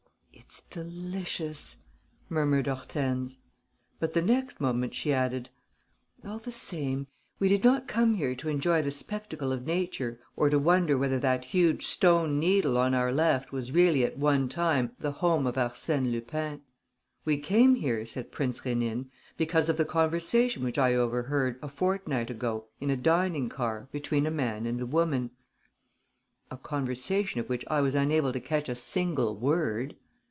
"It's 0.33 0.63
delicious," 0.63 1.77
murmured 2.27 2.67
Hortense. 2.67 3.37
But 4.01 4.11
the 4.11 4.21
next 4.21 4.59
moment 4.59 4.93
she 4.93 5.13
added: 5.13 5.49
"All 6.25 6.39
the 6.39 6.51
same, 6.51 7.07
we 7.39 7.47
did 7.47 7.63
not 7.63 7.87
come 7.87 8.15
here 8.15 8.35
to 8.35 8.49
enjoy 8.49 8.81
the 8.81 8.91
spectacle 8.91 9.53
of 9.53 9.65
nature 9.65 10.19
or 10.35 10.49
to 10.49 10.59
wonder 10.59 10.97
whether 10.97 11.19
that 11.19 11.45
huge 11.45 11.85
stone 11.85 12.37
Needle 12.37 12.77
on 12.77 12.93
our 12.93 13.13
left 13.13 13.53
was 13.53 13.71
really 13.71 14.03
at 14.03 14.17
one 14.17 14.49
time 14.49 14.91
the 14.99 15.13
home 15.13 15.47
of 15.47 15.55
Arsène 15.55 16.11
Lupin." 16.11 16.61
"We 17.23 17.37
came 17.37 17.75
here," 17.75 18.05
said 18.05 18.33
Prince 18.33 18.59
Rénine, 18.59 19.05
"because 19.37 19.69
of 19.69 19.77
the 19.77 19.85
conversation 19.85 20.65
which 20.65 20.77
I 20.77 20.93
overheard, 20.95 21.59
a 21.61 21.69
fortnight 21.69 22.29
ago, 22.29 22.65
in 22.81 22.89
a 22.89 22.97
dining 22.97 23.47
car, 23.47 23.87
between 23.93 24.25
a 24.25 24.31
man 24.31 24.65
and 24.65 24.81
a 24.81 24.85
woman." 24.85 25.31
"A 26.49 26.57
conversation 26.57 27.39
of 27.39 27.47
which 27.47 27.63
I 27.69 27.79
was 27.79 27.95
unable 27.95 28.33
to 28.33 28.41
catch 28.41 28.67
a 28.67 28.75
single 28.75 29.33
word." 29.37 29.95